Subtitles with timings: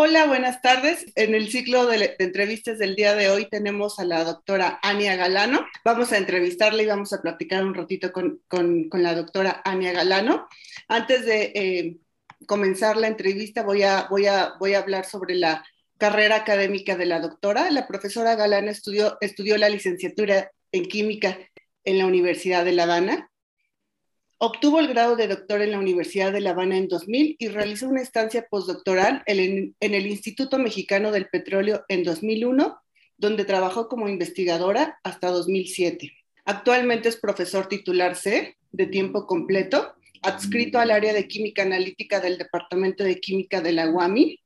[0.00, 1.06] Hola, buenas tardes.
[1.16, 5.66] En el ciclo de, entrevistas del día de hoy tenemos a la doctora Ania Galano.
[5.84, 8.40] Vamos a entrevistarla y vamos a platicar un ratito con,
[8.92, 10.46] la doctora Ania Galano.
[10.86, 11.96] Antes de eh,
[12.46, 15.64] comenzar la entrevista voy a, voy, a, voy a hablar sobre la
[15.98, 17.68] carrera académica de la doctora.
[17.72, 21.40] La profesora Galano estudió, estudió la licenciatura en química
[21.82, 23.32] en la Universidad de La Habana
[24.40, 27.88] Obtuvo el grado de doctor en la Universidad de La Habana en 2000 y realizó
[27.88, 32.78] una estancia postdoctoral en, el Instituto Mexicano del Petróleo en 2001,
[33.16, 36.12] donde trabajó como investigadora hasta 2007.
[36.44, 42.38] Actualmente es profesor titular C de tiempo completo, adscrito al área de química analítica del
[42.38, 44.38] Departamento de Química de la UAMI,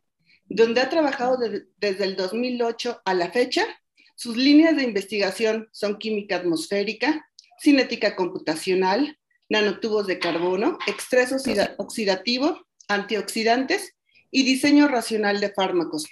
[0.47, 1.37] donde ha trabajado
[1.77, 3.67] desde el 2008 a la fecha.
[4.15, 7.29] Sus líneas de investigación son química atmosférica,
[7.61, 9.19] cinética computacional,
[9.53, 11.31] nanotubos de carbono, estrés
[11.77, 13.95] oxidativo, antioxidantes
[14.31, 16.07] y diseño racional de fármacos.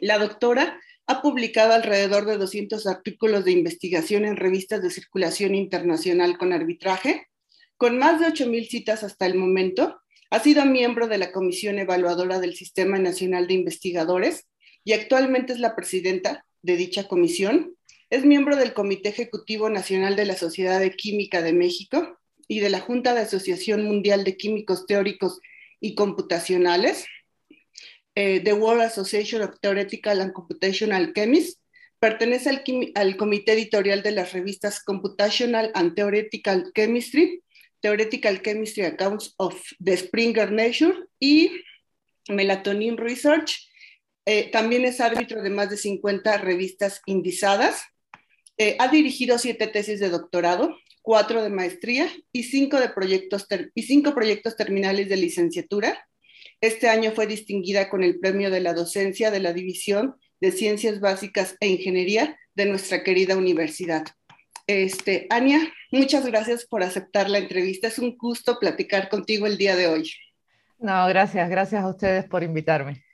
[0.00, 6.38] La doctora ha publicado alrededor de 200 artículos de investigación en revistas de circulación internacional
[6.38, 7.26] con arbitraje,
[7.76, 10.00] con más de 8.000 citas hasta el momento.
[10.30, 14.46] Ha sido miembro de la Comisión Evaluadora del Sistema Nacional de Investigadores
[14.84, 17.74] y actualmente es la presidenta de dicha comisión.
[18.10, 22.13] Es miembro del Comité Ejecutivo Nacional de la Sociedad de Química de México
[22.48, 25.40] y de la Junta de Asociación Mundial de Químicos Teóricos
[25.80, 27.06] y Computacionales,
[28.14, 31.60] eh, The World Association of Theoretical and Computational Chemists,
[31.98, 32.62] pertenece al,
[32.94, 37.42] al, comité editorial de las revistas Computational and Theoretical Chemistry,
[37.80, 41.50] Theoretical Chemistry Accounts of the Springer Nature y
[42.28, 43.68] Melatonin Research.
[44.26, 47.84] Eh, también es árbitro de más de 50 revistas indizadas.
[48.56, 53.82] Eh, ha dirigido siete tesis de doctorado, cuatro de maestría y cinco, de proyectos y
[53.82, 56.08] cinco proyectos terminales de licenciatura.
[56.62, 61.00] Este año fue distinguida con el premio de la docencia de la División de Ciencias
[61.00, 64.04] Básicas e Ingeniería de nuestra querida universidad.
[64.66, 67.88] Este, Ania, muchas gracias por aceptar la entrevista.
[67.88, 70.10] Es un gusto platicar contigo el día de hoy.
[70.78, 73.04] No, gracias, gracias a ustedes por invitarme.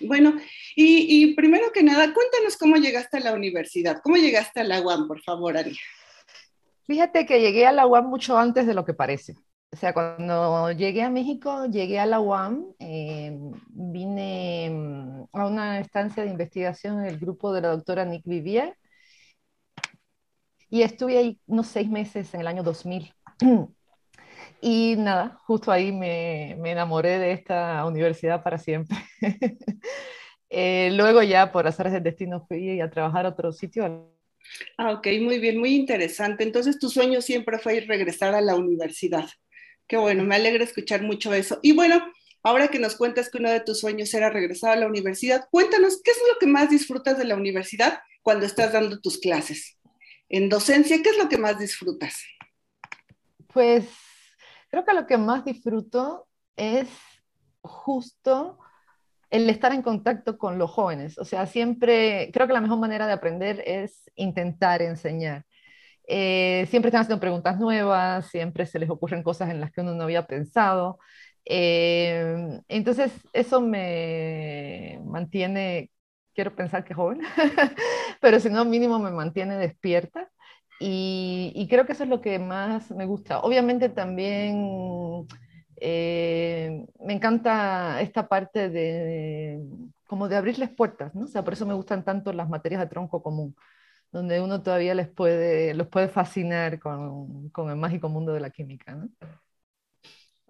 [0.00, 0.38] Bueno,
[0.76, 4.82] y, y primero que nada, cuéntanos cómo llegaste a la universidad, cómo llegaste a la
[4.82, 5.80] UAM, por favor, Ania.
[6.86, 9.34] Fíjate que llegué a la UAM mucho antes de lo que parece.
[9.72, 13.38] O sea, cuando llegué a México, llegué a la UAM, eh,
[13.68, 18.76] vine mm, a una estancia de investigación en el grupo de la doctora Nick Vivier
[20.72, 23.12] y estuve ahí unos seis meses en el año 2000.
[24.64, 28.96] Y nada, justo ahí me, me enamoré de esta universidad para siempre.
[30.50, 34.08] eh, luego ya por hacer ese destino fui a trabajar a otro sitio,
[34.76, 36.44] Ah, ok, muy bien, muy interesante.
[36.44, 39.28] Entonces tu sueño siempre fue ir regresar a la universidad.
[39.86, 41.58] Qué bueno, me alegra escuchar mucho eso.
[41.62, 42.02] Y bueno,
[42.42, 46.00] ahora que nos cuentas que uno de tus sueños era regresar a la universidad, cuéntanos,
[46.02, 49.78] ¿qué es lo que más disfrutas de la universidad cuando estás dando tus clases?
[50.28, 52.22] En docencia, ¿qué es lo que más disfrutas?
[53.52, 53.84] Pues
[54.70, 56.26] creo que lo que más disfruto
[56.56, 56.88] es
[57.60, 58.58] justo
[59.32, 61.18] el estar en contacto con los jóvenes.
[61.18, 65.46] O sea, siempre, creo que la mejor manera de aprender es intentar enseñar.
[66.08, 69.94] Eh, siempre están haciendo preguntas nuevas, siempre se les ocurren cosas en las que uno
[69.94, 70.98] no había pensado.
[71.46, 75.90] Eh, entonces, eso me mantiene,
[76.34, 77.20] quiero pensar que joven,
[78.20, 80.30] pero si no, mínimo me mantiene despierta.
[80.80, 83.40] Y, y, creo que eso es lo que más me gusta.
[83.40, 85.26] Obviamente también
[85.82, 89.60] eh, me encanta esta parte de,
[90.06, 91.24] como de abrirles puertas, ¿no?
[91.24, 93.56] O sea, por eso me gustan tanto las materias de tronco común,
[94.12, 98.50] donde uno todavía les puede, los puede fascinar con, con el mágico mundo de la
[98.50, 99.10] química, ¿no?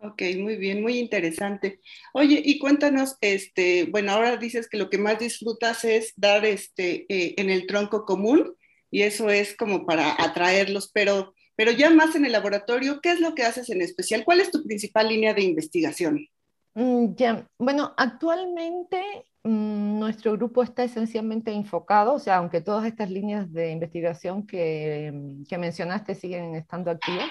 [0.04, 1.81] Ok, muy bien, muy interesante.
[2.12, 7.06] Oye, y cuéntanos, este, bueno, ahora dices que lo que más disfrutas es dar este,
[7.09, 8.56] eh, en el tronco común,
[8.91, 13.21] y eso es como para atraerlos, pero pero ya más en el laboratorio, ¿qué es
[13.21, 14.25] lo que haces en especial?
[14.25, 16.27] ¿Cuál es tu principal línea de investigación?
[16.75, 19.00] Mm, ya, bueno, actualmente
[19.45, 25.12] mm, nuestro grupo está esencialmente enfocado, o sea, aunque todas estas líneas de investigación que,
[25.14, 27.31] mm, que mencionaste siguen estando activas,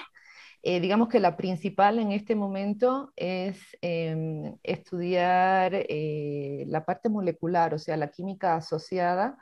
[0.62, 7.74] eh, digamos que la principal en este momento es em, estudiar eh, la parte molecular,
[7.74, 9.36] o sea, la química asociada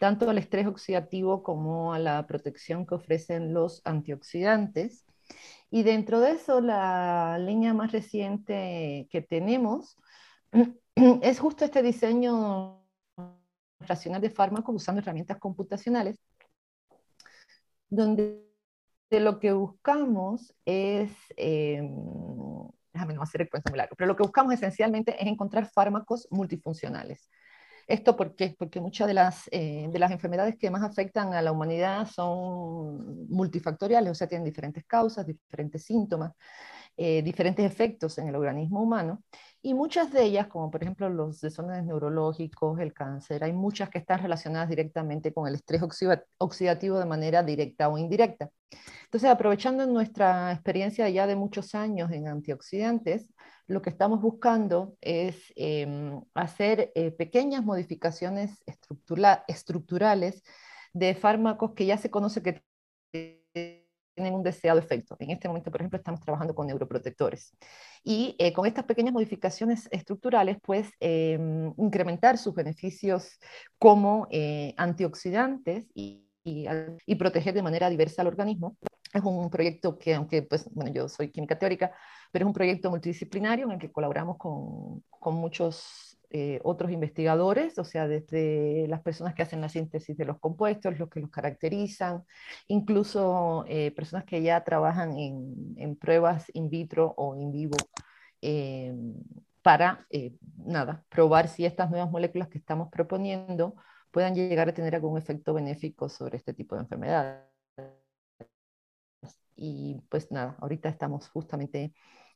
[0.00, 5.04] tanto al estrés oxidativo como a la protección que ofrecen los antioxidantes.
[5.70, 9.98] Y dentro de eso, la línea más reciente que tenemos
[10.94, 12.82] es justo este diseño
[13.80, 16.18] racional de fármacos usando herramientas computacionales,
[17.90, 18.42] donde
[19.10, 21.94] lo que buscamos es em,
[22.94, 26.26] déjame no hacer el cuento muy largo, pero lo que buscamos esencialmente es encontrar fármacos
[26.30, 27.28] multifuncionales.
[27.90, 28.54] ¿Esto por qué?
[28.56, 33.26] Porque muchas de las, eh, de las enfermedades que más afectan a la humanidad son
[33.28, 36.32] multifactoriales, o sea, tienen diferentes causas, diferentes síntomas,
[36.96, 39.22] eh, diferentes efectos en el organismo humano.
[39.62, 43.98] Y muchas de ellas, como por ejemplo los desórdenes neurológicos, el cáncer, hay muchas que
[43.98, 45.82] están relacionadas directamente con el estrés
[46.38, 48.50] oxidativo de manera directa o indirecta.
[49.04, 53.28] Entonces, aprovechando nuestra experiencia ya de muchos años en antioxidantes,
[53.66, 58.62] lo que estamos buscando es em, hacer eh, pequeñas modificaciones
[59.46, 60.42] estructurales
[60.92, 62.62] de fármacos que ya se conoce que
[64.14, 65.16] tienen un deseado efecto.
[65.18, 67.54] En este momento, por ejemplo, estamos trabajando con neuroprotectores.
[68.04, 73.38] Y eh, con estas pequeñas modificaciones estructurales, pues em, incrementar sus beneficios
[73.78, 78.76] como eh, antioxidantes y, y, proteger de manera diversa al organismo.
[79.12, 81.92] Es un proyecto que, aunque pues, bueno, yo soy química teórica,
[82.30, 87.76] pero es un proyecto multidisciplinario en el que colaboramos con, con muchos eh, otros investigadores,
[87.78, 91.30] o sea, desde las personas que hacen la síntesis de los compuestos, los que los
[91.30, 92.24] caracterizan,
[92.68, 97.76] incluso eh, personas que ya trabajan en, en, pruebas in vitro o in vivo
[98.42, 98.94] eh,
[99.62, 100.06] para,
[100.56, 103.74] nada, probar si estas nuevas moléculas que estamos proponiendo
[104.12, 107.50] puedan llegar a tener algún efecto benéfico sobre este tipo de enfermedades.
[109.56, 111.92] Y pues nada, ahorita estamos justamente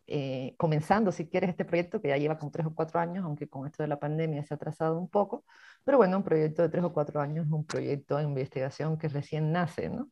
[0.07, 3.49] eh, comenzando, si quieres, este proyecto que ya lleva como tres o cuatro años, aunque
[3.49, 5.45] con esto de la pandemia se ha atrasado un poco,
[5.85, 9.53] pero bueno, un proyecto de tres o cuatro años un proyecto de investigación que recién
[9.53, 10.11] nace, ¿no?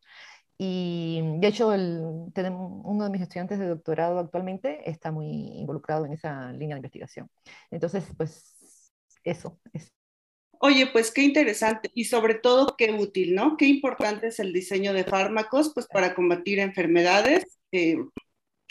[0.58, 6.06] Y de hecho, el, tenemos, uno de mis estudiantes de doctorado actualmente está muy involucrado
[6.06, 7.28] en esa línea de investigación.
[7.70, 8.92] Entonces, pues
[9.24, 9.58] eso.
[9.72, 9.92] Es.
[10.60, 13.56] Oye, pues qué interesante y sobre todo qué útil, ¿no?
[13.56, 17.58] Qué importante es el diseño de fármacos, pues para combatir enfermedades.
[17.72, 17.96] Eh,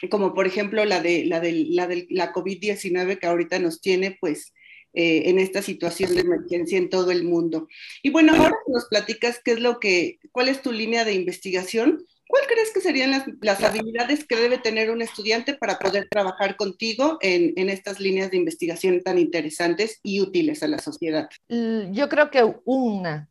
[0.10, 4.18] como por ejemplo la de la, de, la, de, la COVID-19 que ahorita nos tiene
[4.20, 4.54] pues
[4.94, 7.70] eh, en esta situación de emergencia en todo el mundo.
[8.04, 12.06] Y bueno, ahora nos platicas qué es lo que, cuál es tu línea de investigación,
[12.28, 16.58] ¿cuál crees que serían las, las habilidades que debe tener un estudiante para poder trabajar
[16.58, 21.30] contigo en, en, estas líneas de investigación tan interesantes y útiles a la sociedad?
[21.48, 23.31] Yo creo que una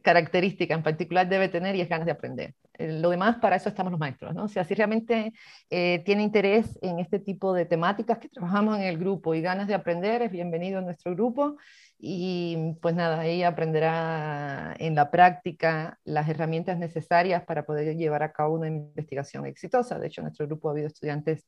[0.00, 2.54] característica en particular debe tener y es ganas de aprender.
[2.74, 4.44] Eh, lo demás, para eso estamos los maestros, ¿no?
[4.44, 5.32] O sea, si realmente
[5.70, 9.68] eh, tiene interés en este tipo de temáticas que trabajamos en el grupo y ganas
[9.68, 11.56] de aprender, es bienvenido a nuestro grupo
[11.98, 18.32] y pues nada, ahí aprenderá en la práctica las herramientas necesarias para poder llevar a
[18.32, 19.98] cabo una investigación exitosa.
[19.98, 21.46] De hecho, en nuestro grupo ha habido estudiantes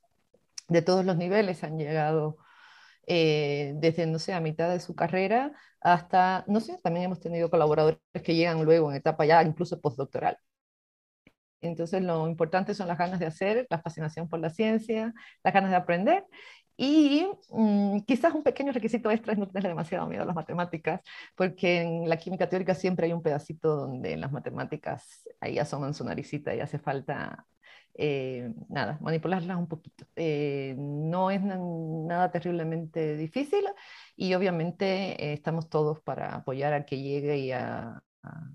[0.68, 2.38] de todos los niveles, han llegado
[3.06, 7.50] eh, desde, no sé, a mitad de su carrera hasta, no sé, también hemos tenido
[7.50, 10.38] colaboradores que llegan luego en etapa ya incluso postdoctoral.
[11.60, 15.70] Entonces lo importante son las ganas de hacer, la fascinación por la ciencia, las ganas
[15.70, 16.24] de aprender
[16.76, 21.00] y mm, quizás un pequeño requisito extra es no tenerle demasiado miedo a las matemáticas,
[21.36, 25.94] porque en la química teórica siempre hay un pedacito donde en las matemáticas ahí asoman
[25.94, 27.46] su naricita y hace falta,
[27.96, 30.04] eh, nada, manipularlas un poquito.
[30.16, 33.64] Eh, no es nada terriblemente difícil
[34.16, 34.86] y obviamente
[35.24, 38.02] eh, estamos todos para apoyar a que llegue y a,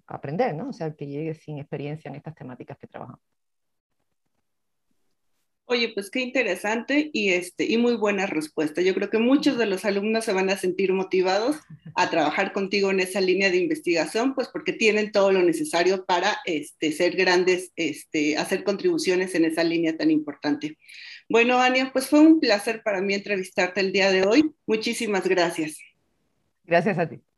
[0.07, 0.69] aprender, ¿no?
[0.69, 3.38] O sea, que llegue sin experiencia en estas temáticas que trabajamos.
[5.71, 8.81] Oye, pues qué interesante y, este, y muy buena respuesta.
[8.81, 11.57] Yo creo que muchos de los alumnos se van a sentir motivados
[11.93, 16.39] a trabajar contigo en esa línea de investigación, pues porque tienen todo lo necesario para
[16.45, 20.75] este, ser grandes, este, hacer contribuciones en esa línea tan importante.
[21.29, 24.51] Bueno, Ania, pues fue un placer para mí entrevistarte el día de hoy.
[24.65, 25.77] Muchísimas gracias.
[26.65, 27.21] Gracias a ti.